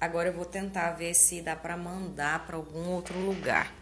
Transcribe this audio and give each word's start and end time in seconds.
Agora 0.00 0.28
eu 0.28 0.32
vou 0.32 0.44
tentar 0.44 0.90
ver 0.92 1.12
se 1.14 1.42
dá 1.42 1.56
para 1.56 1.76
mandar 1.76 2.46
para 2.46 2.56
algum 2.56 2.88
outro 2.90 3.18
lugar. 3.18 3.72